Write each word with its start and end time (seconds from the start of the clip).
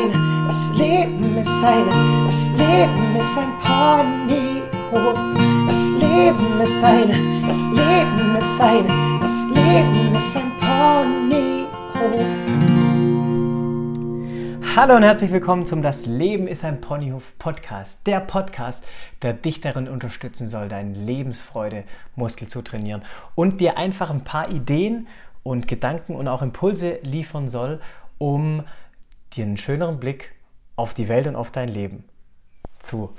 eine, 0.00 0.46
das 0.46 0.72
Leben 0.76 1.36
ist 1.36 1.64
eine, 1.64 2.24
das 2.26 2.48
Leben 2.56 3.16
ist 3.16 3.38
ein 3.38 3.52
Ponyhof. 3.62 5.18
Das 5.66 5.88
Leben 5.90 6.60
ist 6.62 6.82
eine, 6.82 7.42
das 7.46 7.70
Leben 7.70 8.36
ist 8.38 8.60
eine, 8.60 8.88
das 9.20 9.48
Leben 9.48 10.14
ist 10.16 10.36
ein 10.36 10.52
Ponyhof. 10.60 11.70
Hallo 14.76 14.96
und 14.96 15.02
herzlich 15.02 15.32
willkommen 15.32 15.66
zum 15.66 15.82
Das 15.82 16.06
Leben 16.06 16.46
ist 16.46 16.64
ein 16.64 16.80
Ponyhof 16.80 17.36
Podcast. 17.38 18.06
Der 18.06 18.20
Podcast, 18.20 18.82
der 19.20 19.34
dich 19.34 19.60
darin 19.60 19.88
unterstützen 19.88 20.48
soll, 20.48 20.68
deine 20.68 20.94
Lebensfreude 20.94 21.84
Muskel 22.16 22.48
zu 22.48 22.62
trainieren 22.62 23.02
und 23.34 23.60
dir 23.60 23.76
einfach 23.76 24.10
ein 24.10 24.24
paar 24.24 24.50
Ideen 24.50 25.08
und 25.42 25.68
Gedanken 25.68 26.14
und 26.14 26.28
auch 26.28 26.42
Impulse 26.42 26.98
liefern 27.02 27.50
soll, 27.50 27.80
um 28.18 28.64
dir 29.32 29.44
einen 29.44 29.56
schöneren 29.56 30.00
Blick 30.00 30.32
auf 30.76 30.94
die 30.94 31.08
Welt 31.08 31.26
und 31.26 31.36
auf 31.36 31.50
dein 31.50 31.68
Leben 31.68 32.04
zu 32.78 33.10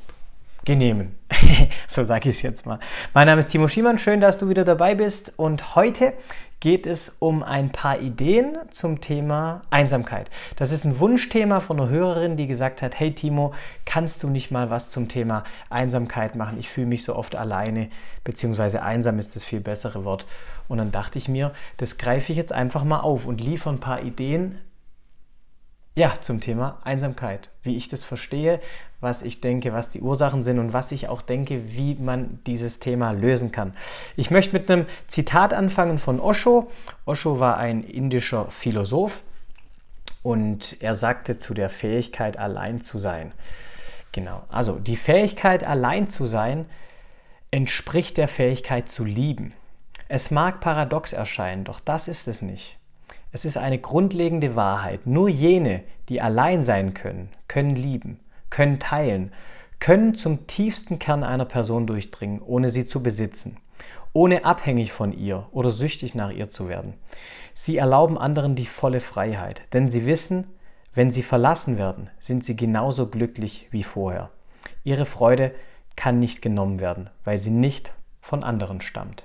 genehmen. 0.66 1.18
so 1.88 2.04
sage 2.04 2.30
ich 2.30 2.38
es 2.38 2.42
jetzt 2.42 2.66
mal. 2.66 2.80
Mein 3.14 3.28
Name 3.28 3.40
ist 3.40 3.48
Timo 3.48 3.68
Schiemann, 3.68 3.98
schön, 3.98 4.22
dass 4.22 4.38
du 4.38 4.50
wieder 4.50 4.66
dabei 4.66 4.96
bist 4.96 5.34
und 5.38 5.76
heute 5.76 6.14
geht 6.60 6.86
es 6.86 7.18
um 7.18 7.42
ein 7.42 7.72
paar 7.72 8.00
Ideen 8.00 8.56
zum 8.70 9.02
Thema 9.02 9.64
Einsamkeit. 9.72 10.30
Das 10.58 10.72
ist 10.72 10.86
ein 10.86 11.00
Wunschthema 11.00 11.60
von 11.60 11.80
einer 11.80 11.90
Hörerin, 11.90 12.38
die 12.38 12.46
gesagt 12.46 12.84
hat, 12.84 13.00
hey 13.00 13.16
Timo, 13.16 13.54
kannst 13.84 14.22
du 14.22 14.30
nicht 14.30 14.52
mal 14.52 14.70
was 14.70 14.92
zum 14.92 15.08
Thema 15.08 15.44
Einsamkeit 15.72 16.36
machen? 16.36 16.60
Ich 16.60 16.70
fühle 16.70 16.86
mich 16.86 17.04
so 17.04 17.16
oft 17.16 17.36
alleine, 17.36 17.90
beziehungsweise 18.24 18.84
einsam 18.84 19.18
ist 19.18 19.36
das 19.36 19.44
viel 19.44 19.60
bessere 19.60 20.06
Wort. 20.06 20.28
Und 20.68 20.78
dann 20.78 20.92
dachte 20.92 21.18
ich 21.18 21.28
mir, 21.28 21.52
das 21.78 21.98
greife 21.98 22.32
ich 22.32 22.38
jetzt 22.38 22.54
einfach 22.54 22.84
mal 22.84 23.00
auf 23.00 23.26
und 23.26 23.42
liefere 23.42 23.74
ein 23.74 23.80
paar 23.80 24.04
Ideen, 24.04 24.60
ja, 25.96 26.14
zum 26.22 26.40
Thema 26.40 26.80
Einsamkeit, 26.84 27.50
wie 27.64 27.76
ich 27.76 27.90
das 27.90 28.04
verstehe, 28.04 28.62
was 29.02 29.24
ich 29.24 29.42
denke, 29.42 29.74
was 29.74 29.90
die 29.90 30.02
Ursachen 30.02 30.44
sind 30.44 30.60
und 30.60 30.74
was 30.74 30.92
ich 30.92 31.10
auch 31.10 31.22
denke, 31.22 31.74
wie 31.74 31.96
man 31.96 32.40
dieses 32.46 32.80
Thema 32.80 33.12
lösen 33.12 33.52
kann. 33.52 33.74
Ich 34.16 34.32
möchte 34.32 34.54
mit 34.54 34.70
einem 34.70 34.86
Zitat 35.08 35.54
anfangen 35.54 36.00
von 36.00 36.20
Osho. 36.20 36.72
Osho 37.06 37.40
war 37.40 37.58
ein 37.58 37.84
indischer 37.84 38.50
Philosoph 38.50 39.22
und 40.24 40.78
er 40.80 40.96
sagte 40.96 41.38
zu 41.38 41.54
der 41.54 41.70
Fähigkeit, 41.70 42.38
allein 42.38 42.84
zu 42.84 43.00
sein. 43.00 43.34
Genau, 44.14 44.44
also 44.50 44.78
die 44.78 44.98
Fähigkeit, 44.98 45.64
allein 45.64 46.10
zu 46.10 46.28
sein, 46.28 46.66
entspricht 47.50 48.18
der 48.18 48.28
Fähigkeit 48.28 48.88
zu 48.88 49.04
lieben. 49.04 49.54
Es 50.08 50.32
mag 50.32 50.62
paradox 50.62 51.12
erscheinen, 51.12 51.64
doch 51.64 51.80
das 51.80 52.08
ist 52.08 52.28
es 52.28 52.42
nicht. 52.42 52.78
Es 53.34 53.46
ist 53.46 53.58
eine 53.58 53.80
grundlegende 53.80 54.56
Wahrheit. 54.56 55.08
Nur 55.08 55.30
jene, 55.30 55.84
die 56.10 56.22
allein 56.22 56.64
sein 56.64 56.94
können, 56.94 57.30
können 57.48 57.76
lieben, 57.76 58.20
können 58.50 58.80
teilen, 58.80 59.32
können 59.80 60.16
zum 60.16 60.48
tiefsten 60.48 61.00
Kern 61.00 61.24
einer 61.24 61.46
Person 61.46 61.88
durchdringen, 61.88 62.42
ohne 62.42 62.70
sie 62.70 62.86
zu 62.86 63.02
besitzen, 63.02 63.58
ohne 64.14 64.44
abhängig 64.44 64.92
von 64.92 65.14
ihr 65.14 65.48
oder 65.52 65.72
süchtig 65.72 66.14
nach 66.14 66.32
ihr 66.32 66.50
zu 66.50 66.68
werden. 66.68 66.96
Sie 67.54 67.78
erlauben 67.78 68.18
anderen 68.18 68.56
die 68.56 68.66
volle 68.66 69.00
Freiheit, 69.00 69.62
denn 69.74 69.90
sie 69.90 70.06
wissen, 70.06 70.48
wenn 70.94 71.10
sie 71.10 71.24
verlassen 71.24 71.78
werden, 71.78 72.10
sind 72.20 72.44
sie 72.44 72.58
genauso 72.58 73.08
glücklich 73.08 73.68
wie 73.72 73.84
vorher. 73.84 74.30
Ihre 74.84 75.06
Freude 75.06 75.54
kann 75.96 76.20
nicht 76.20 76.42
genommen 76.42 76.82
werden, 76.82 77.10
weil 77.24 77.38
sie 77.38 77.50
nicht 77.52 77.94
von 78.20 78.44
anderen 78.44 78.82
stammt. 78.82 79.24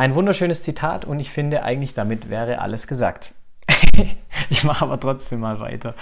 Ein 0.00 0.14
wunderschönes 0.14 0.62
Zitat 0.62 1.04
und 1.04 1.20
ich 1.20 1.30
finde 1.30 1.62
eigentlich 1.62 1.92
damit 1.92 2.30
wäre 2.30 2.62
alles 2.62 2.86
gesagt. 2.86 3.34
ich 4.48 4.64
mache 4.64 4.82
aber 4.82 4.98
trotzdem 4.98 5.40
mal 5.40 5.60
weiter. 5.60 5.94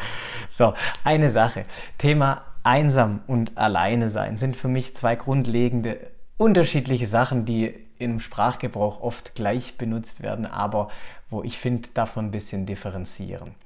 So, 0.48 0.74
eine 1.02 1.30
Sache. 1.30 1.64
Thema 1.98 2.42
einsam 2.62 3.22
und 3.26 3.58
alleine 3.58 4.08
sein 4.08 4.36
sind 4.36 4.56
für 4.56 4.68
mich 4.68 4.94
zwei 4.94 5.16
grundlegende 5.16 5.98
unterschiedliche 6.36 7.08
Sachen, 7.08 7.44
die 7.44 7.74
im 7.98 8.20
Sprachgebrauch 8.20 9.00
oft 9.00 9.34
gleich 9.34 9.78
benutzt 9.78 10.22
werden, 10.22 10.46
aber 10.46 10.90
wo 11.28 11.42
ich 11.42 11.58
finde, 11.58 11.88
davon 11.92 12.26
ein 12.26 12.30
bisschen 12.30 12.66
differenzieren. 12.66 13.56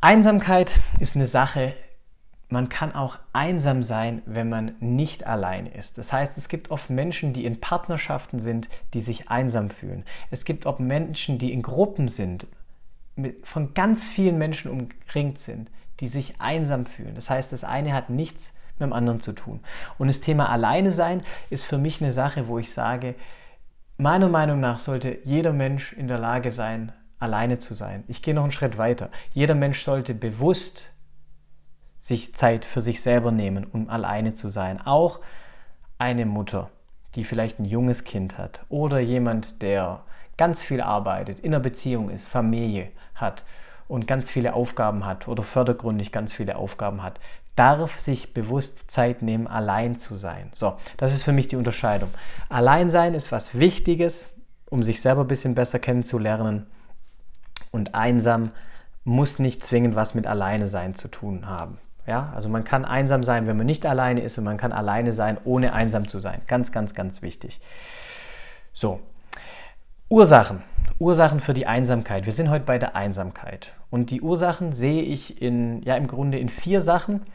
Einsamkeit 0.00 0.78
ist 1.00 1.16
eine 1.16 1.26
Sache, 1.26 1.74
man 2.50 2.68
kann 2.68 2.94
auch 2.94 3.18
einsam 3.32 3.82
sein, 3.82 4.22
wenn 4.24 4.48
man 4.48 4.74
nicht 4.80 5.26
alleine 5.26 5.70
ist. 5.70 5.98
Das 5.98 6.12
heißt, 6.12 6.38
es 6.38 6.48
gibt 6.48 6.70
oft 6.70 6.88
Menschen, 6.88 7.32
die 7.32 7.44
in 7.44 7.60
Partnerschaften 7.60 8.40
sind, 8.40 8.68
die 8.94 9.00
sich 9.00 9.28
einsam 9.28 9.68
fühlen. 9.70 10.04
Es 10.30 10.44
gibt 10.44 10.66
auch 10.66 10.78
Menschen, 10.78 11.38
die 11.38 11.52
in 11.52 11.62
Gruppen 11.62 12.08
sind, 12.08 12.46
von 13.42 13.74
ganz 13.74 14.08
vielen 14.08 14.38
Menschen 14.38 14.70
umringt 14.70 15.38
sind, 15.38 15.70
die 16.00 16.08
sich 16.08 16.40
einsam 16.40 16.86
fühlen. 16.86 17.14
Das 17.14 17.28
heißt, 17.28 17.52
das 17.52 17.64
eine 17.64 17.92
hat 17.92 18.08
nichts 18.08 18.52
mit 18.78 18.86
dem 18.86 18.92
anderen 18.92 19.20
zu 19.20 19.32
tun. 19.32 19.60
Und 19.98 20.06
das 20.06 20.20
Thema 20.20 20.48
Alleine 20.48 20.90
sein 20.90 21.22
ist 21.50 21.64
für 21.64 21.78
mich 21.78 22.00
eine 22.00 22.12
Sache, 22.12 22.48
wo 22.48 22.58
ich 22.58 22.72
sage, 22.72 23.14
meiner 23.98 24.28
Meinung 24.28 24.60
nach 24.60 24.78
sollte 24.78 25.18
jeder 25.24 25.52
Mensch 25.52 25.92
in 25.92 26.08
der 26.08 26.18
Lage 26.18 26.52
sein, 26.52 26.92
alleine 27.18 27.58
zu 27.58 27.74
sein. 27.74 28.04
Ich 28.06 28.22
gehe 28.22 28.34
noch 28.34 28.44
einen 28.44 28.52
Schritt 28.52 28.78
weiter. 28.78 29.10
Jeder 29.34 29.56
Mensch 29.56 29.82
sollte 29.82 30.14
bewusst 30.14 30.92
sich 32.08 32.34
Zeit 32.34 32.64
für 32.64 32.80
sich 32.80 33.02
selber 33.02 33.30
nehmen, 33.30 33.66
um 33.70 33.90
alleine 33.90 34.32
zu 34.32 34.48
sein. 34.48 34.80
Auch 34.80 35.20
eine 35.98 36.24
Mutter, 36.24 36.70
die 37.14 37.24
vielleicht 37.24 37.58
ein 37.58 37.66
junges 37.66 38.04
Kind 38.04 38.38
hat 38.38 38.64
oder 38.70 38.98
jemand, 38.98 39.60
der 39.60 40.00
ganz 40.38 40.62
viel 40.62 40.80
arbeitet, 40.80 41.40
in 41.40 41.52
einer 41.52 41.62
Beziehung 41.62 42.08
ist, 42.08 42.26
Familie 42.26 42.88
hat 43.14 43.44
und 43.88 44.06
ganz 44.06 44.30
viele 44.30 44.54
Aufgaben 44.54 45.04
hat 45.04 45.28
oder 45.28 45.42
fördergründig 45.42 46.10
ganz 46.10 46.32
viele 46.32 46.56
Aufgaben 46.56 47.02
hat, 47.02 47.20
darf 47.56 48.00
sich 48.00 48.32
bewusst 48.32 48.90
Zeit 48.90 49.20
nehmen, 49.20 49.46
allein 49.46 49.98
zu 49.98 50.16
sein. 50.16 50.48
So, 50.54 50.78
das 50.96 51.12
ist 51.12 51.24
für 51.24 51.32
mich 51.32 51.48
die 51.48 51.56
Unterscheidung. 51.56 52.08
Allein 52.48 52.90
sein 52.90 53.12
ist 53.12 53.32
was 53.32 53.58
Wichtiges, 53.58 54.30
um 54.70 54.82
sich 54.82 55.02
selber 55.02 55.22
ein 55.22 55.28
bisschen 55.28 55.54
besser 55.54 55.78
kennenzulernen 55.78 56.66
und 57.70 57.94
einsam 57.94 58.52
muss 59.04 59.38
nicht 59.38 59.62
zwingend 59.62 59.94
was 59.94 60.14
mit 60.14 60.26
alleine 60.26 60.68
sein 60.68 60.94
zu 60.94 61.08
tun 61.08 61.46
haben. 61.46 61.78
Ja, 62.08 62.32
also 62.34 62.48
man 62.48 62.64
kann 62.64 62.86
einsam 62.86 63.22
sein, 63.22 63.46
wenn 63.46 63.58
man 63.58 63.66
nicht 63.66 63.84
alleine 63.84 64.22
ist 64.22 64.38
und 64.38 64.44
man 64.44 64.56
kann 64.56 64.72
alleine 64.72 65.12
sein, 65.12 65.36
ohne 65.44 65.74
einsam 65.74 66.08
zu 66.08 66.20
sein. 66.20 66.40
Ganz, 66.46 66.72
ganz, 66.72 66.94
ganz 66.94 67.20
wichtig. 67.20 67.60
So, 68.72 69.00
Ursachen. 70.08 70.62
Ursachen 70.98 71.38
für 71.38 71.52
die 71.52 71.66
Einsamkeit. 71.66 72.24
Wir 72.24 72.32
sind 72.32 72.48
heute 72.48 72.64
bei 72.64 72.78
der 72.78 72.96
Einsamkeit. 72.96 73.74
Und 73.90 74.10
die 74.10 74.22
Ursachen 74.22 74.72
sehe 74.72 75.02
ich 75.02 75.42
in, 75.42 75.82
ja, 75.82 75.96
im 75.96 76.06
Grunde 76.06 76.38
in 76.38 76.48
vier 76.48 76.80
Sachen. 76.80 77.26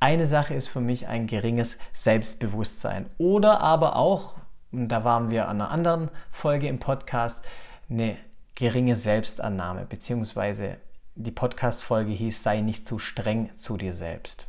Eine 0.00 0.26
Sache 0.26 0.54
ist 0.54 0.68
für 0.68 0.80
mich 0.80 1.08
ein 1.08 1.26
geringes 1.26 1.76
Selbstbewusstsein. 1.92 3.04
Oder 3.18 3.60
aber 3.60 3.96
auch, 3.96 4.36
und 4.72 4.88
da 4.88 5.04
waren 5.04 5.30
wir 5.30 5.48
an 5.48 5.60
einer 5.60 5.70
anderen 5.70 6.08
Folge 6.30 6.68
im 6.68 6.78
Podcast, 6.78 7.44
eine 7.90 8.16
geringe 8.54 8.96
Selbstannahme, 8.96 9.84
beziehungsweise 9.84 10.78
die 11.14 11.30
Podcast-Folge 11.30 12.12
hieß, 12.12 12.42
sei 12.42 12.60
nicht 12.60 12.86
zu 12.86 12.98
streng 12.98 13.50
zu 13.56 13.76
dir 13.76 13.94
selbst. 13.94 14.46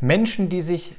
Menschen, 0.00 0.48
die 0.48 0.62
sich 0.62 0.96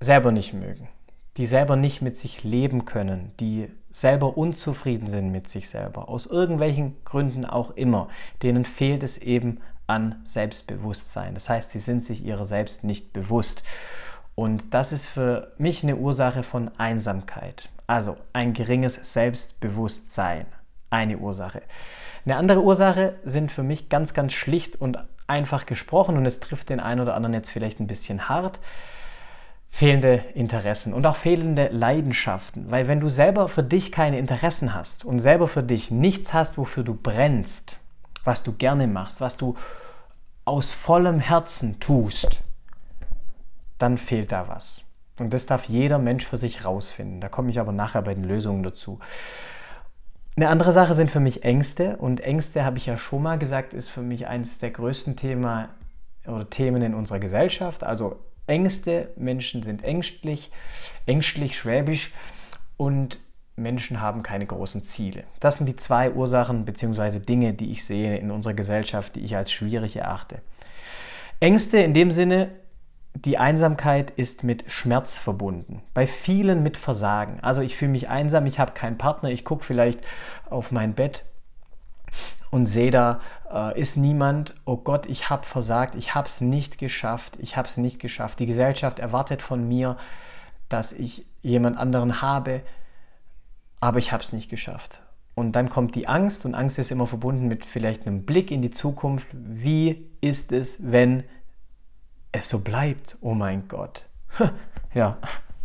selber 0.00 0.32
nicht 0.32 0.52
mögen, 0.52 0.88
die 1.36 1.46
selber 1.46 1.76
nicht 1.76 2.02
mit 2.02 2.16
sich 2.16 2.44
leben 2.44 2.84
können, 2.84 3.32
die 3.40 3.68
selber 3.90 4.36
unzufrieden 4.36 5.08
sind 5.08 5.32
mit 5.32 5.48
sich 5.48 5.70
selber, 5.70 6.08
aus 6.08 6.26
irgendwelchen 6.26 6.96
Gründen 7.04 7.46
auch 7.46 7.70
immer, 7.70 8.08
denen 8.42 8.64
fehlt 8.64 9.02
es 9.02 9.16
eben 9.16 9.60
an 9.86 10.20
Selbstbewusstsein. 10.24 11.34
Das 11.34 11.48
heißt, 11.48 11.70
sie 11.70 11.78
sind 11.78 12.04
sich 12.04 12.24
ihrer 12.24 12.44
selbst 12.44 12.84
nicht 12.84 13.12
bewusst. 13.12 13.62
Und 14.34 14.74
das 14.74 14.92
ist 14.92 15.06
für 15.06 15.54
mich 15.56 15.82
eine 15.82 15.96
Ursache 15.96 16.42
von 16.42 16.70
Einsamkeit. 16.76 17.70
Also 17.86 18.16
ein 18.32 18.52
geringes 18.52 19.12
Selbstbewusstsein. 19.12 20.46
Eine 20.90 21.18
Ursache. 21.18 21.62
Eine 22.24 22.36
andere 22.36 22.62
Ursache 22.62 23.14
sind 23.24 23.52
für 23.52 23.62
mich 23.62 23.88
ganz, 23.88 24.14
ganz 24.14 24.32
schlicht 24.32 24.80
und 24.80 24.98
einfach 25.26 25.66
gesprochen 25.66 26.16
und 26.16 26.26
es 26.26 26.40
trifft 26.40 26.70
den 26.70 26.80
einen 26.80 27.00
oder 27.00 27.14
anderen 27.14 27.34
jetzt 27.34 27.50
vielleicht 27.50 27.80
ein 27.80 27.86
bisschen 27.86 28.28
hart. 28.28 28.60
Fehlende 29.68 30.24
Interessen 30.34 30.94
und 30.94 31.06
auch 31.06 31.16
fehlende 31.16 31.68
Leidenschaften. 31.68 32.70
Weil 32.70 32.88
wenn 32.88 33.00
du 33.00 33.08
selber 33.08 33.48
für 33.48 33.62
dich 33.62 33.92
keine 33.92 34.18
Interessen 34.18 34.74
hast 34.74 35.04
und 35.04 35.20
selber 35.20 35.48
für 35.48 35.62
dich 35.62 35.90
nichts 35.90 36.32
hast, 36.32 36.56
wofür 36.56 36.82
du 36.82 36.94
brennst, 36.94 37.78
was 38.24 38.42
du 38.42 38.52
gerne 38.52 38.86
machst, 38.86 39.20
was 39.20 39.36
du 39.36 39.56
aus 40.44 40.72
vollem 40.72 41.20
Herzen 41.20 41.78
tust, 41.80 42.40
dann 43.78 43.98
fehlt 43.98 44.32
da 44.32 44.48
was. 44.48 44.82
Und 45.18 45.32
das 45.32 45.46
darf 45.46 45.64
jeder 45.64 45.98
Mensch 45.98 46.26
für 46.26 46.36
sich 46.36 46.64
rausfinden. 46.64 47.20
Da 47.20 47.28
komme 47.28 47.50
ich 47.50 47.58
aber 47.58 47.72
nachher 47.72 48.02
bei 48.02 48.14
den 48.14 48.24
Lösungen 48.24 48.62
dazu. 48.62 48.98
Eine 50.38 50.50
andere 50.50 50.74
Sache 50.74 50.94
sind 50.94 51.10
für 51.10 51.18
mich 51.18 51.44
Ängste 51.44 51.96
und 51.96 52.20
Ängste, 52.20 52.62
habe 52.62 52.76
ich 52.76 52.84
ja 52.84 52.98
schon 52.98 53.22
mal 53.22 53.38
gesagt, 53.38 53.72
ist 53.72 53.88
für 53.88 54.02
mich 54.02 54.26
eines 54.26 54.58
der 54.58 54.70
größten 54.70 55.16
Thema 55.16 55.70
oder 56.26 56.50
Themen 56.50 56.82
in 56.82 56.92
unserer 56.92 57.20
Gesellschaft. 57.20 57.84
Also 57.84 58.20
Ängste, 58.46 59.08
Menschen 59.16 59.62
sind 59.62 59.82
ängstlich, 59.82 60.50
ängstlich, 61.06 61.58
schwäbisch 61.58 62.12
und 62.76 63.18
Menschen 63.56 64.02
haben 64.02 64.22
keine 64.22 64.44
großen 64.44 64.84
Ziele. 64.84 65.24
Das 65.40 65.56
sind 65.56 65.66
die 65.66 65.76
zwei 65.76 66.10
Ursachen 66.10 66.66
bzw. 66.66 67.18
Dinge, 67.20 67.54
die 67.54 67.70
ich 67.70 67.86
sehe 67.86 68.18
in 68.18 68.30
unserer 68.30 68.52
Gesellschaft, 68.52 69.16
die 69.16 69.20
ich 69.20 69.38
als 69.38 69.50
schwierig 69.50 69.96
erachte. 69.96 70.42
Ängste 71.40 71.78
in 71.78 71.94
dem 71.94 72.12
Sinne, 72.12 72.50
die 73.24 73.38
Einsamkeit 73.38 74.10
ist 74.10 74.44
mit 74.44 74.70
Schmerz 74.70 75.18
verbunden. 75.18 75.82
Bei 75.94 76.06
vielen 76.06 76.62
mit 76.62 76.76
Versagen. 76.76 77.40
Also 77.40 77.62
ich 77.62 77.74
fühle 77.74 77.92
mich 77.92 78.08
einsam, 78.08 78.44
ich 78.44 78.58
habe 78.58 78.72
keinen 78.72 78.98
Partner, 78.98 79.30
ich 79.30 79.44
gucke 79.44 79.64
vielleicht 79.64 80.00
auf 80.50 80.70
mein 80.70 80.92
Bett 80.92 81.24
und 82.50 82.66
sehe 82.66 82.90
da, 82.90 83.20
äh, 83.50 83.80
ist 83.80 83.96
niemand, 83.96 84.54
oh 84.66 84.76
Gott, 84.76 85.06
ich 85.06 85.30
habe 85.30 85.46
versagt, 85.46 85.94
ich 85.94 86.14
habe 86.14 86.28
es 86.28 86.42
nicht 86.42 86.78
geschafft, 86.78 87.38
ich 87.40 87.56
habe 87.56 87.68
es 87.68 87.78
nicht 87.78 88.00
geschafft. 88.00 88.38
Die 88.38 88.46
Gesellschaft 88.46 88.98
erwartet 88.98 89.40
von 89.40 89.66
mir, 89.66 89.96
dass 90.68 90.92
ich 90.92 91.24
jemand 91.42 91.78
anderen 91.78 92.20
habe, 92.20 92.60
aber 93.80 93.98
ich 93.98 94.12
habe 94.12 94.22
es 94.22 94.32
nicht 94.32 94.50
geschafft. 94.50 95.00
Und 95.34 95.52
dann 95.52 95.70
kommt 95.70 95.94
die 95.94 96.06
Angst 96.06 96.44
und 96.44 96.54
Angst 96.54 96.78
ist 96.78 96.90
immer 96.90 97.06
verbunden 97.06 97.48
mit 97.48 97.64
vielleicht 97.64 98.06
einem 98.06 98.24
Blick 98.24 98.50
in 98.50 98.62
die 98.62 98.70
Zukunft. 98.70 99.26
Wie 99.32 100.10
ist 100.20 100.52
es, 100.52 100.78
wenn 100.80 101.24
es 102.36 102.48
so 102.48 102.60
bleibt? 102.60 103.16
Oh 103.20 103.34
mein 103.34 103.68
Gott. 103.68 104.04
Ja, 104.94 105.18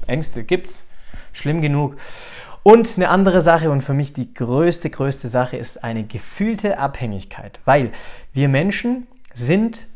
Ängste 0.08 0.44
gibt's. 0.44 0.84
Schlimm 1.32 1.62
genug. 1.62 1.96
Und 2.64 2.98
eine 2.98 3.08
andere 3.08 3.42
Sache 3.42 3.72
und 3.72 3.82
für 3.82 3.94
mich 3.94 4.12
die 4.12 4.34
größte, 4.34 4.90
größte 4.90 5.30
Sache 5.30 5.56
ist 5.56 5.86
eine 5.86 6.04
gefühlte 6.04 6.78
Abhängigkeit, 6.78 7.62
weil 7.64 7.94
wir 8.34 8.50
Menschen 8.50 9.08
sind 9.34 9.88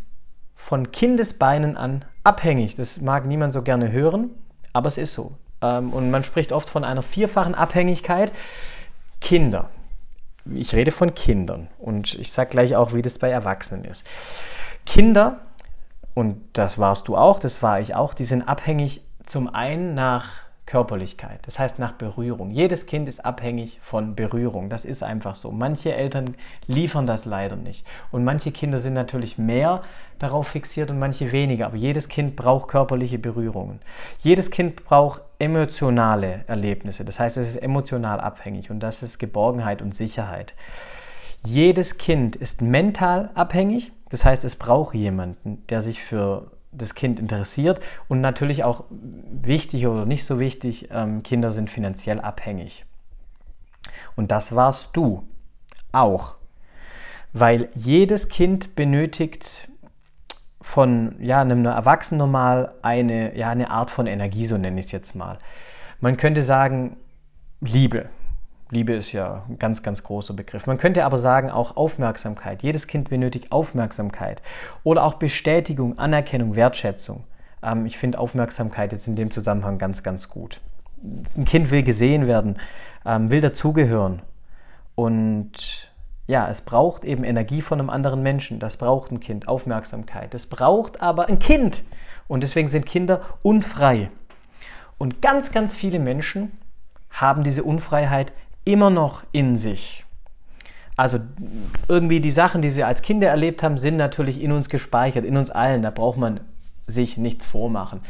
von 0.56 0.92
Kindesbeinen 0.92 1.78
an 1.78 2.06
abhängig. 2.24 2.76
Das 2.76 3.02
mag 3.02 3.26
niemand 3.26 3.54
so 3.54 3.62
gerne 3.62 3.92
hören, 3.92 4.32
aber 4.74 4.88
es 4.88 4.98
ist 4.98 5.14
so. 5.14 5.34
Ähm, 5.62 5.94
und 5.94 6.10
man 6.10 6.24
spricht 6.24 6.52
oft 6.52 6.70
von 6.70 6.84
einer 6.84 7.04
vierfachen 7.04 7.54
Abhängigkeit. 7.56 8.32
Kinder. 9.22 9.70
Ich 10.52 10.74
rede 10.74 10.92
von 10.92 11.14
Kindern 11.14 11.68
und 11.80 12.14
ich 12.16 12.32
sage 12.32 12.52
gleich 12.52 12.76
auch, 12.76 12.94
wie 12.94 13.02
das 13.02 13.20
bei 13.20 13.30
Erwachsenen 13.30 13.84
ist. 13.84 14.06
Kinder, 14.86 15.42
und 16.16 16.42
das 16.54 16.80
warst 16.80 17.08
du 17.08 17.16
auch, 17.16 17.40
das 17.40 17.62
war 17.62 17.80
ich 17.80 17.94
auch, 17.94 18.16
die 18.16 18.24
sind 18.24 18.42
abhängig 18.42 19.04
zum 19.28 19.54
einen 19.54 19.94
nach 19.94 20.46
Körperlichkeit, 20.66 21.46
das 21.46 21.60
heißt 21.60 21.78
nach 21.78 21.92
Berührung. 21.92 22.50
Jedes 22.50 22.88
Kind 22.88 23.08
ist 23.08 23.24
abhängig 23.24 23.80
von 23.84 24.16
Berührung, 24.16 24.70
das 24.70 24.84
ist 24.84 25.04
einfach 25.04 25.36
so. 25.36 25.52
Manche 25.52 25.94
Eltern 25.94 26.36
liefern 26.66 27.06
das 27.06 27.26
leider 27.26 27.56
nicht 27.56 27.86
und 28.12 28.24
manche 28.24 28.52
Kinder 28.52 28.80
sind 28.80 28.94
natürlich 28.94 29.38
mehr 29.38 29.82
darauf 30.18 30.48
fixiert 30.48 30.90
und 30.90 30.98
manche 30.98 31.32
weniger, 31.32 31.68
aber 31.68 31.78
jedes 31.78 32.08
Kind 32.08 32.36
braucht 32.36 32.70
körperliche 32.70 33.20
Berührungen. 33.20 33.80
Jedes 34.20 34.50
Kind 34.50 34.86
braucht 34.86 35.22
emotionale 35.38 36.46
Erlebnisse, 36.48 37.06
das 37.06 37.20
heißt 37.20 37.38
es 37.38 37.50
ist 37.50 37.58
emotional 37.58 38.20
abhängig 38.20 38.72
und 38.72 38.80
das 38.80 39.04
ist 39.04 39.20
Geborgenheit 39.20 39.84
und 39.84 39.94
Sicherheit. 39.94 40.56
Jedes 41.46 41.98
Kind 41.98 42.36
ist 42.36 42.62
mental 42.62 43.30
abhängig, 43.34 43.92
das 44.10 44.26
heißt 44.26 44.44
es 44.44 44.56
braucht 44.56 44.96
jemanden, 44.96 45.66
der 45.68 45.82
sich 45.82 46.04
für 46.04 46.52
das 46.72 46.96
Kind 46.96 47.20
interessiert. 47.20 47.80
Und 48.08 48.22
natürlich 48.22 48.64
auch 48.64 48.86
wichtig 48.90 49.88
oder 49.88 50.06
nicht 50.06 50.26
so 50.26 50.40
wichtig, 50.40 50.90
ähm, 50.92 51.24
Kinder 51.24 51.52
sind 51.52 51.70
finanziell 51.70 52.20
abhängig. 52.20 52.86
Und 54.16 54.32
das 54.32 54.56
warst 54.56 54.90
du 54.94 55.28
auch. 55.92 56.36
Weil 57.34 57.70
jedes 57.76 58.30
Kind 58.30 58.76
benötigt 58.76 59.70
von 60.62 61.16
ja, 61.20 61.42
einem 61.42 61.66
Erwachsenen 61.66 62.20
normal 62.20 62.74
eine, 62.82 63.38
ja, 63.38 63.50
eine 63.50 63.70
Art 63.70 63.92
von 63.92 64.08
Energie, 64.08 64.48
so 64.48 64.58
nenne 64.58 64.80
ich 64.80 64.88
es 64.88 64.92
jetzt 64.92 65.16
mal. 65.16 65.38
Man 66.00 66.18
könnte 66.18 66.44
sagen, 66.44 66.98
Liebe. 67.62 68.10
Liebe 68.72 68.94
ist 68.94 69.12
ja 69.12 69.44
ein 69.48 69.60
ganz, 69.60 69.84
ganz 69.84 70.04
großer 70.04 70.34
Begriff. 70.34 70.66
Man 70.66 70.78
könnte 70.78 71.06
aber 71.06 71.18
sagen 71.18 71.52
auch 71.52 71.78
Aufmerksamkeit. 71.78 72.64
Jedes 72.64 72.88
Kind 72.88 73.10
benötigt 73.10 73.52
Aufmerksamkeit 73.52 74.42
oder 74.84 75.04
auch 75.04 75.16
Bestätigung, 75.16 75.98
Anerkennung, 76.00 76.56
Wertschätzung. 76.56 77.24
Ähm, 77.62 77.86
ich 77.86 77.98
finde 77.98 78.20
Aufmerksamkeit 78.20 78.92
jetzt 78.92 79.08
in 79.08 79.16
dem 79.16 79.32
Zusammenhang 79.32 79.78
ganz, 79.78 80.02
ganz 80.02 80.30
gut. 80.30 80.62
Ein 81.38 81.46
Kind 81.46 81.70
will 81.70 81.84
gesehen 81.84 82.26
werden, 82.26 82.58
ähm, 83.06 83.30
will 83.30 83.42
dazugehören 83.42 84.24
und 84.96 85.92
ja, 86.28 86.50
es 86.50 86.62
braucht 86.62 87.06
eben 87.06 87.24
Energie 87.24 87.62
von 87.62 87.80
einem 87.80 87.90
anderen 87.90 88.24
Menschen. 88.24 88.60
Das 88.60 88.78
braucht 88.78 89.12
ein 89.12 89.20
Kind, 89.20 89.48
Aufmerksamkeit. 89.48 90.34
Es 90.34 90.48
braucht 90.48 91.02
aber 91.02 91.28
ein 91.28 91.38
Kind. 91.38 91.84
Und 92.28 92.42
deswegen 92.42 92.68
sind 92.68 92.88
Kinder 92.88 93.22
unfrei. 93.44 94.10
Und 94.98 95.22
ganz, 95.22 95.52
ganz 95.52 95.76
viele 95.76 96.00
Menschen 96.00 96.58
haben 97.12 97.44
diese 97.44 97.64
Unfreiheit 97.64 98.34
immer 98.66 98.90
noch 98.90 99.24
in 99.32 99.58
sich. 99.58 100.06
Also 100.98 101.20
irgendwie 101.88 102.22
die 102.22 102.32
Sachen, 102.32 102.62
die 102.62 102.70
sie 102.70 102.84
als 102.84 103.02
Kinder 103.02 103.28
erlebt 103.28 103.64
haben, 103.64 103.78
sind 103.78 103.98
natürlich 103.98 104.42
in 104.42 104.52
uns 104.52 104.70
gespeichert, 104.70 105.26
in 105.26 105.38
uns 105.38 105.50
allen. 105.50 105.82
Da 105.82 105.92
braucht 105.92 106.18
man 106.18 106.40
sich 106.88 107.18
nichts 107.18 107.46
vormachen. 107.46 108.02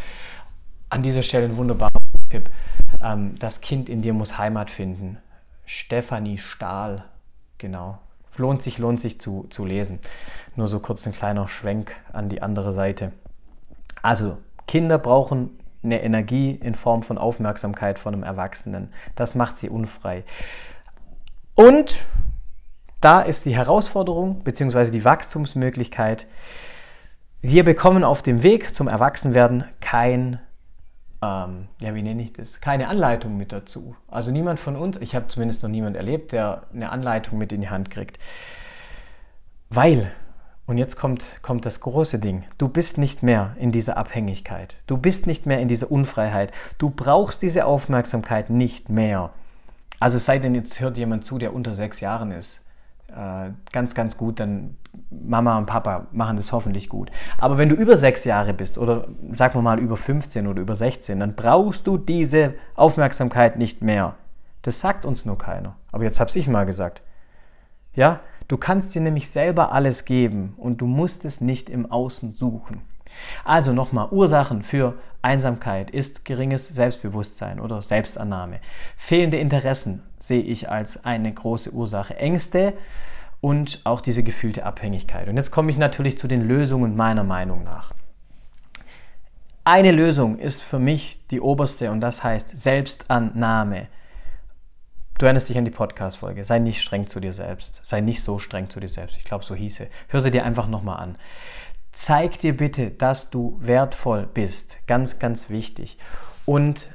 An 0.90 1.02
dieser 1.02 1.24
Stelle 1.24 1.46
ein 1.46 1.58
wunderbarer 1.58 1.92
Tipp. 2.30 2.50
Ähm, 3.02 3.36
das 3.40 3.62
Kind 3.62 3.90
in 3.90 4.02
dir 4.02 4.14
muss 4.14 4.38
Heimat 4.38 4.70
finden. 4.70 5.18
Stefanie 5.66 6.38
Stahl, 6.38 7.04
genau. 7.58 7.98
Lohnt 8.38 8.62
sich, 8.62 8.78
lohnt 8.78 9.02
sich 9.02 9.20
zu, 9.20 9.48
zu 9.50 9.66
lesen. 9.66 10.00
Nur 10.56 10.68
so 10.68 10.80
kurz 10.80 11.08
ein 11.08 11.14
kleiner 11.14 11.48
Schwenk 11.48 11.96
an 12.14 12.30
die 12.30 12.42
andere 12.42 12.74
Seite. 12.74 13.14
Also 14.02 14.38
Kinder 14.68 15.00
brauchen 15.00 15.58
eine 15.86 16.04
Energie 16.04 16.52
in 16.52 16.76
Form 16.76 17.04
von 17.04 17.18
Aufmerksamkeit 17.18 18.00
von 18.00 18.14
einem 18.14 18.24
Erwachsenen. 18.24 18.92
Das 19.16 19.36
macht 19.36 19.58
sie 19.58 19.70
unfrei. 19.70 20.24
Und 21.56 22.06
da 23.00 23.22
ist 23.22 23.46
die 23.46 23.56
Herausforderung 23.56 24.44
bzw. 24.44 24.90
die 24.90 25.06
Wachstumsmöglichkeit. 25.06 26.28
Wir 27.42 27.64
bekommen 27.64 28.04
auf 28.04 28.24
dem 28.24 28.44
Weg 28.44 28.74
zum 28.74 28.88
Erwachsenwerden 28.88 29.66
kein, 29.80 30.40
ähm, 31.22 31.68
ja, 31.80 31.94
wie 31.94 32.02
nenne 32.02 32.24
ich 32.24 32.34
das? 32.34 32.60
Keine 32.60 32.88
Anleitung 32.88 33.38
mit 33.38 33.52
dazu. 33.52 33.96
Also 34.08 34.32
niemand 34.32 34.60
von 34.60 34.76
uns, 34.76 34.98
ich 34.98 35.16
habe 35.16 35.28
zumindest 35.28 35.62
noch 35.62 35.70
niemand 35.70 35.96
erlebt, 35.96 36.32
der 36.32 36.64
eine 36.74 36.92
Anleitung 36.92 37.38
mit 37.38 37.54
in 37.54 37.62
die 37.62 37.70
Hand 37.70 37.90
kriegt. 37.90 38.18
Weil 39.70 40.12
und 40.68 40.78
jetzt 40.78 40.96
kommt, 40.96 41.42
kommt 41.44 41.66
das 41.66 41.80
große 41.80 42.20
Ding. 42.20 42.44
Du 42.58 42.68
bist 42.68 42.98
nicht 42.98 43.22
mehr 43.22 43.56
in 43.60 43.72
dieser 43.72 43.98
Abhängigkeit. 43.98 44.78
Du 44.88 44.98
bist 44.98 45.28
nicht 45.28 45.46
mehr 45.46 45.60
in 45.60 45.68
dieser 45.68 45.92
Unfreiheit. 45.92 46.52
Du 46.78 46.90
brauchst 46.90 47.42
diese 47.42 47.66
Aufmerksamkeit 47.66 48.50
nicht 48.50 48.90
mehr. 48.90 49.32
Also 50.00 50.18
sei 50.18 50.40
denn, 50.40 50.56
jetzt 50.56 50.80
hört 50.80 50.98
jemand 50.98 51.26
zu, 51.26 51.38
der 51.38 51.54
unter 51.54 51.74
sechs 51.74 52.00
Jahren 52.00 52.32
ist. 52.32 52.62
Äh, 53.10 53.52
ganz, 53.72 53.94
ganz 53.94 54.18
gut, 54.18 54.40
dann 54.40 54.76
Mama 55.10 55.58
und 55.58 55.68
Papa 55.68 56.08
machen 56.12 56.38
das 56.38 56.52
hoffentlich 56.52 56.90
gut. 56.90 57.12
Aber 57.38 57.58
wenn 57.58 57.70
du 57.70 57.76
über 57.76 57.96
sechs 57.96 58.26
Jahre 58.26 58.54
bist 58.54 58.78
oder 58.78 59.08
sagen 59.32 59.54
wir 59.54 59.62
mal 59.62 59.80
über 59.80 59.98
15 59.98 60.48
oder 60.48 60.62
über 60.62 60.76
16, 60.76 61.20
dann 61.20 61.36
brauchst 61.36 61.86
du 61.86 61.98
diese 61.98 62.56
Aufmerksamkeit 62.76 63.58
nicht 63.58 63.82
mehr. 63.82 64.16
Das 64.64 64.80
sagt 64.80 65.06
uns 65.06 65.26
nur 65.26 65.38
keiner. 65.38 65.76
Aber 65.92 66.04
jetzt 66.04 66.20
habe 66.20 66.32
ich 66.34 66.48
mal 66.48 66.66
gesagt. 66.66 67.04
Ja, 67.94 68.20
Du 68.48 68.58
kannst 68.58 68.94
dir 68.94 69.02
nämlich 69.02 69.30
selber 69.30 69.72
alles 69.72 70.06
geben 70.06 70.54
und 70.58 70.82
du 70.82 70.86
musst 70.86 71.26
es 71.26 71.42
nicht 71.42 71.70
im 71.70 71.92
Außen 71.92 72.36
suchen. 72.36 72.82
Also 73.44 73.74
nochmal, 73.74 74.10
Ursachen 74.12 74.64
für 74.64 74.96
Einsamkeit 75.22 75.90
ist 75.90 76.26
geringes 76.26 76.68
Selbstbewusstsein 76.68 77.60
oder 77.60 77.82
Selbstannahme. 77.82 78.60
Fehlende 78.98 79.38
Interessen 79.38 80.04
sehe 80.20 80.42
ich 80.42 80.70
als 80.70 81.06
eine 81.06 81.34
große 81.34 81.72
Ursache. 81.72 82.18
Ängste 82.18 82.74
und 83.42 83.82
auch 83.84 84.02
diese 84.02 84.22
gefühlte 84.22 84.66
Abhängigkeit. 84.66 85.28
Und 85.28 85.38
jetzt 85.38 85.52
komme 85.52 85.72
ich 85.72 85.78
natürlich 85.78 86.20
zu 86.20 86.28
den 86.28 86.48
Lösungen 86.48 86.96
meiner 86.96 87.24
Meinung 87.24 87.64
nach. 87.64 87.94
Eine 89.64 89.92
Lösung 89.92 90.38
ist 90.38 90.62
für 90.62 90.78
mich 90.78 91.20
die 91.32 91.42
oberste 91.42 91.90
und 91.90 92.02
das 92.02 92.24
heißt 92.24 92.56
Selbstannahme. 92.56 93.88
Du 95.18 95.26
erinnerst 95.26 95.48
dich 95.48 95.58
an 95.58 95.64
die 95.64 95.72
Podcast-Folge. 95.72 96.44
Sei 96.44 96.60
nicht 96.60 96.82
streng 96.82 97.08
zu 97.08 97.22
dir 97.22 97.32
selbst. 97.32 97.80
Sei 97.84 98.02
nicht 98.02 98.22
so 98.22 98.38
streng 98.38 98.70
zu 98.70 98.82
dir 98.82 98.90
selbst. 98.90 99.16
Ich 99.16 99.24
glaube, 99.24 99.46
so 99.46 99.56
hieße. 99.56 99.88
Hör 100.10 100.20
sie 100.20 100.32
dir 100.32 100.44
einfach 100.44 100.68
nochmal 100.68 101.00
an. 101.00 101.18
Zeig 101.94 102.38
dir 102.40 102.56
bitte, 102.58 102.92
dass 102.92 103.30
du 103.30 103.58
wertvoll 103.62 104.28
bist. 104.34 104.80
Ganz, 104.88 105.18
ganz 105.18 105.50
wichtig. 105.50 105.98
Und 106.46 106.90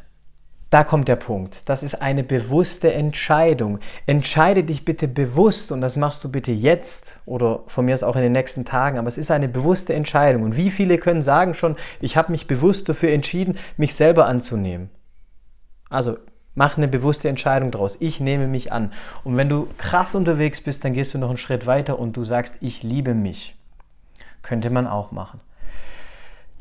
da 0.68 0.84
kommt 0.84 1.08
der 1.08 1.16
Punkt. 1.16 1.66
Das 1.70 1.82
ist 1.82 2.02
eine 2.02 2.22
bewusste 2.22 2.92
Entscheidung. 2.92 3.78
Entscheide 4.04 4.64
dich 4.64 4.84
bitte 4.84 5.08
bewusst 5.08 5.72
und 5.72 5.80
das 5.80 5.96
machst 5.96 6.22
du 6.22 6.28
bitte 6.28 6.52
jetzt 6.52 7.18
oder 7.24 7.64
von 7.68 7.86
mir 7.86 7.94
aus 7.94 8.02
auch 8.02 8.16
in 8.16 8.22
den 8.22 8.32
nächsten 8.32 8.66
Tagen. 8.66 8.98
Aber 8.98 9.08
es 9.08 9.16
ist 9.16 9.30
eine 9.30 9.48
bewusste 9.48 9.94
Entscheidung. 9.94 10.42
Und 10.42 10.56
wie 10.56 10.70
viele 10.70 10.98
können 10.98 11.22
sagen 11.22 11.54
schon, 11.54 11.74
ich 12.00 12.18
habe 12.18 12.32
mich 12.32 12.46
bewusst 12.46 12.86
dafür 12.86 13.12
entschieden, 13.12 13.56
mich 13.78 13.94
selber 13.94 14.26
anzunehmen? 14.26 14.90
Also 15.88 16.18
Mach 16.60 16.76
eine 16.76 16.88
bewusste 16.88 17.30
Entscheidung 17.30 17.70
daraus. 17.70 17.96
Ich 18.00 18.20
nehme 18.20 18.46
mich 18.46 18.70
an. 18.70 18.92
Und 19.24 19.38
wenn 19.38 19.48
du 19.48 19.66
krass 19.78 20.14
unterwegs 20.14 20.60
bist, 20.60 20.84
dann 20.84 20.92
gehst 20.92 21.14
du 21.14 21.18
noch 21.18 21.30
einen 21.30 21.38
Schritt 21.38 21.64
weiter 21.64 21.98
und 21.98 22.18
du 22.18 22.24
sagst, 22.24 22.56
ich 22.60 22.82
liebe 22.82 23.14
mich. 23.14 23.56
Könnte 24.42 24.68
man 24.68 24.86
auch 24.86 25.10
machen. 25.10 25.40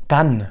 Dann 0.08 0.48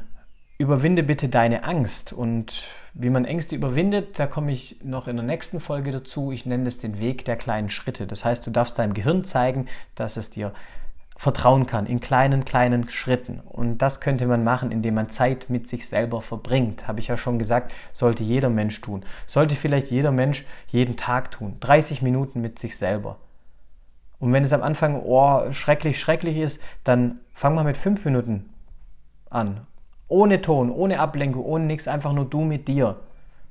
überwinde 0.60 1.02
bitte 1.02 1.30
deine 1.30 1.64
Angst 1.64 2.14
und 2.14 2.68
wie 2.94 3.10
man 3.10 3.26
Ängste 3.26 3.56
überwindet, 3.56 4.20
da 4.20 4.28
komme 4.28 4.52
ich 4.52 4.84
noch 4.84 5.08
in 5.08 5.16
der 5.16 5.26
nächsten 5.26 5.60
Folge 5.60 5.92
dazu. 5.92 6.32
Ich 6.32 6.46
nenne 6.46 6.68
es 6.68 6.78
den 6.78 7.02
Weg 7.02 7.26
der 7.26 7.36
kleinen 7.36 7.72
Schritte. 7.72 8.06
Das 8.06 8.24
heißt, 8.24 8.46
du 8.46 8.52
darfst 8.52 8.78
deinem 8.78 8.94
Gehirn 8.94 9.24
zeigen, 9.24 9.68
dass 9.96 10.16
es 10.16 10.30
dir 10.30 10.54
vertrauen 11.20 11.66
kann 11.66 11.86
in 11.86 12.00
kleinen, 12.00 12.46
kleinen 12.46 12.90
Schritten. 12.90 13.42
Und 13.42 13.80
das 13.80 14.00
könnte 14.00 14.26
man 14.26 14.46
machen, 14.46 14.72
indem 14.72 14.94
man 14.94 15.10
Zeit 15.10 15.50
mit 15.50 15.68
sich 15.68 15.86
selber 15.86 16.22
verbringt. 16.22 16.88
Habe 16.88 17.02
ich 17.02 17.10
ja 17.10 17.18
schon 17.18 17.38
gesagt, 17.38 17.74
sollte 17.92 18.24
jeder 18.24 18.50
Mensch 18.50 18.80
tun. 18.80 19.04
Sollte 19.28 19.58
vielleicht 19.58 19.92
jeder 19.92 20.14
Mensch 20.14 20.46
jeden 20.70 20.96
Tag 20.96 21.32
tun. 21.32 21.58
30 21.60 22.02
Minuten 22.02 22.40
mit 22.40 22.58
sich 22.58 22.78
selber. 22.78 23.18
Und 24.20 24.32
wenn 24.32 24.46
es 24.46 24.54
am 24.54 24.64
Anfang 24.64 25.02
oh, 25.04 25.52
schrecklich, 25.52 26.00
schrecklich 26.00 26.38
ist, 26.38 26.62
dann 26.86 27.20
fang 27.34 27.54
mal 27.54 27.66
mit 27.66 27.76
5 27.76 28.06
Minuten 28.06 28.50
an 29.30 29.68
ohne 30.08 30.42
Ton, 30.42 30.72
ohne 30.72 31.02
Ablenkung, 31.02 31.44
ohne 31.44 31.66
nichts, 31.66 31.90
einfach 31.90 32.14
nur 32.14 32.30
du 32.30 32.46
mit 32.46 32.70
dir. 32.70 32.96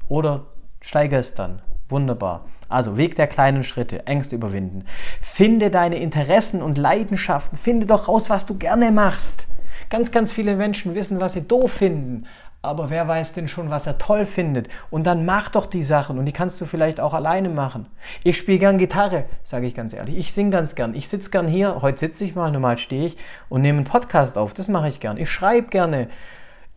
Oder 0.09 0.47
steige 0.81 1.19
es 1.19 1.35
dann. 1.35 1.61
Wunderbar. 1.91 2.47
Also 2.69 2.97
Weg 2.97 3.17
der 3.17 3.27
kleinen 3.27 3.65
Schritte, 3.65 4.07
Ängste 4.07 4.35
überwinden. 4.35 4.85
Finde 5.21 5.71
deine 5.71 5.99
Interessen 5.99 6.63
und 6.63 6.79
Leidenschaften. 6.79 7.57
Finde 7.57 7.87
doch 7.87 8.09
raus, 8.09 8.29
was 8.29 8.47
du 8.47 8.55
gerne 8.55 8.91
machst. 8.91 9.47
Ganz, 9.91 10.13
ganz 10.13 10.31
viele 10.31 10.55
Menschen 10.55 10.95
wissen, 10.95 11.21
was 11.21 11.33
sie 11.33 11.49
doof 11.49 11.73
finden. 11.73 12.27
Aber 12.61 12.91
wer 12.91 13.07
weiß 13.07 13.35
denn 13.35 13.47
schon, 13.47 13.71
was 13.71 13.87
er 13.87 13.99
toll 13.99 14.25
findet? 14.25 14.69
Und 14.91 15.05
dann 15.05 15.25
mach 15.25 15.49
doch 15.49 15.65
die 15.65 15.85
Sachen 15.85 16.19
und 16.19 16.27
die 16.27 16.33
kannst 16.33 16.61
du 16.61 16.67
vielleicht 16.67 16.99
auch 16.99 17.15
alleine 17.15 17.49
machen. 17.49 17.87
Ich 18.25 18.37
spiele 18.37 18.59
gern 18.59 18.79
Gitarre, 18.79 19.25
sage 19.45 19.69
ich 19.69 19.77
ganz 19.77 19.95
ehrlich. 19.95 20.19
Ich 20.19 20.33
singe 20.33 20.51
ganz 20.51 20.75
gern. 20.75 20.95
Ich 20.95 21.09
sitze 21.09 21.31
gern 21.31 21.47
hier. 21.47 21.81
Heute 21.83 22.01
sitze 22.01 22.25
ich 22.25 22.35
mal, 22.35 22.51
normal 22.51 22.77
stehe 22.77 23.07
ich 23.07 23.17
und 23.49 23.63
nehme 23.63 23.79
einen 23.79 23.87
Podcast 23.87 24.37
auf. 24.37 24.55
Das 24.55 24.67
mache 24.67 24.89
ich 24.89 24.99
gern. 24.99 25.19
Ich 25.19 25.31
schreibe 25.31 25.69
gerne. 25.69 26.09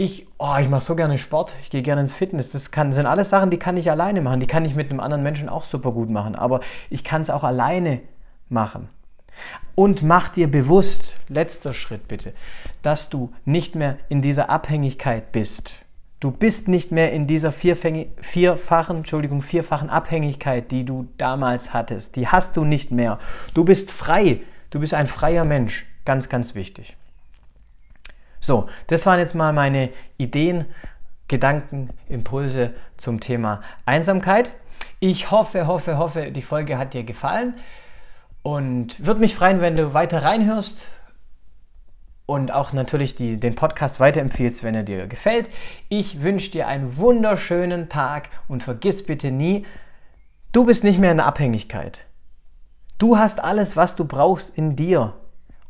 Ich, 0.04 0.26
oh, 0.40 0.56
ich 0.60 0.68
mache 0.68 0.82
so 0.82 0.96
gerne 0.96 1.20
Sport, 1.20 1.54
ich 1.62 1.70
gehe 1.70 1.84
gerne 1.84 2.02
ins 2.02 2.12
Fitness. 2.12 2.50
Das 2.50 2.72
kann, 2.72 2.92
sind 2.92 3.06
alles 3.06 3.30
Sachen, 3.30 3.52
die 3.52 3.60
kann 3.60 3.78
ich 3.78 3.92
alleine 3.92 4.22
machen. 4.22 4.40
Die 4.40 4.48
kann 4.48 4.66
ich 4.66 4.74
mit 4.74 4.90
einem 4.90 5.00
anderen 5.00 5.22
Menschen 5.22 5.48
auch 5.48 5.64
super 5.64 5.92
gut 5.92 6.10
machen. 6.10 6.36
Aber 6.36 6.62
ich 6.90 7.04
kann 7.04 7.22
es 7.22 7.30
auch 7.30 7.44
alleine 7.44 8.02
machen. 8.50 8.90
Und 9.76 10.02
mach 10.02 10.30
dir 10.30 10.50
bewusst, 10.50 11.18
letzter 11.28 11.76
Schritt 11.76 12.08
bitte, 12.08 12.34
dass 12.82 13.10
du 13.10 13.32
nicht 13.46 13.76
mehr 13.76 14.00
in 14.10 14.24
dieser 14.24 14.50
Abhängigkeit 14.50 15.32
bist. 15.32 15.74
Du 16.20 16.32
bist 16.32 16.68
nicht 16.68 16.92
mehr 16.92 17.12
in 17.12 17.28
dieser 17.28 17.52
vierfachen, 17.52 18.98
Entschuldigung, 18.98 19.44
vierfachen 19.44 19.92
Abhängigkeit, 19.92 20.72
die 20.72 20.84
du 20.84 21.10
damals 21.20 21.76
hattest. 21.76 22.16
Die 22.16 22.28
hast 22.28 22.58
du 22.58 22.66
nicht 22.66 22.90
mehr. 22.90 23.20
Du 23.54 23.66
bist 23.66 23.92
frei. 23.92 24.40
Du 24.72 24.80
bist 24.80 24.96
ein 24.96 25.08
freier 25.08 25.46
Mensch. 25.46 25.86
Ganz, 26.06 26.28
ganz 26.28 26.56
wichtig. 26.56 26.98
So, 28.42 28.68
das 28.88 29.06
waren 29.06 29.20
jetzt 29.20 29.36
mal 29.36 29.54
meine 29.54 29.92
Ideen, 30.18 30.66
Gedanken, 31.28 31.90
Impulse 32.10 32.74
zum 32.98 33.22
Thema 33.22 33.62
Einsamkeit. 33.86 34.52
Ich 35.00 35.32
hoffe, 35.32 35.68
hoffe, 35.68 35.98
hoffe, 35.98 36.32
die 36.32 36.42
Folge 36.42 36.78
hat 36.78 36.94
dir 36.94 37.04
gefallen 37.04 37.54
und 38.42 39.06
würde 39.06 39.20
mich 39.20 39.36
freuen, 39.36 39.62
wenn 39.62 39.76
du 39.76 39.94
weiter 39.94 40.24
reinhörst 40.24 40.90
und 42.26 42.52
auch 42.52 42.74
natürlich 42.74 43.16
die, 43.16 43.40
den 43.40 43.56
Podcast 43.56 44.00
weiterempfiehlst, 44.00 44.64
wenn 44.64 44.76
er 44.76 44.84
dir 44.84 45.08
gefällt. 45.08 45.50
Ich 45.88 46.24
wünsche 46.24 46.52
dir 46.52 46.68
einen 46.68 46.98
wunderschönen 46.98 47.90
Tag 47.90 48.30
und 48.48 48.64
vergiss 48.64 49.06
bitte 49.06 49.32
nie, 49.32 49.66
du 50.52 50.66
bist 50.66 50.84
nicht 50.84 51.00
mehr 51.00 51.12
in 51.12 51.18
der 51.18 51.28
Abhängigkeit. 51.28 52.06
Du 52.98 53.18
hast 53.18 53.44
alles, 53.44 53.76
was 53.76 53.96
du 53.96 54.06
brauchst 54.06 54.58
in 54.58 54.76
dir. 54.76 55.14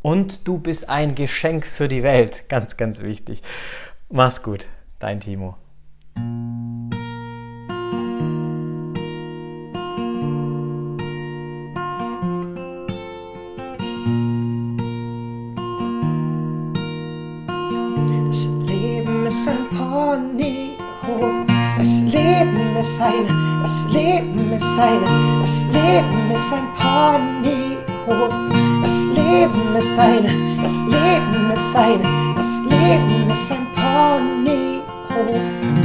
Und 0.01 0.47
du 0.47 0.57
bist 0.57 0.89
ein 0.89 1.15
Geschenk 1.15 1.65
für 1.65 1.87
die 1.87 2.03
Welt. 2.03 2.45
Ganz, 2.49 2.77
ganz 2.77 3.01
wichtig. 3.01 3.41
Mach's 4.09 4.41
gut, 4.41 4.67
dein 4.99 5.19
Timo. 5.19 5.55
Das 18.27 18.47
Leben 18.65 19.27
ist 19.27 19.47
ein 19.47 19.69
Ponyhof. 19.69 21.45
Das 21.77 22.01
Leben 22.01 22.77
ist 22.79 23.01
eine, 23.01 23.61
das 23.61 23.87
Leben 23.91 24.51
ist 24.51 24.79
eine, 24.79 25.41
das 25.41 25.63
Leben 25.65 26.31
ist 26.31 26.53
ein 26.53 26.67
Ponyhof. 28.07 28.60
Leben 29.31 29.75
ist 29.77 29.97
eine, 29.97 30.57
das 30.61 30.73
Leben 30.87 31.51
ist 31.55 31.75
eine, 31.75 32.03
das 32.35 32.63
Leben 32.65 33.31
ist 33.31 33.51
ein 33.51 33.65
Ponyhof. 33.75 35.80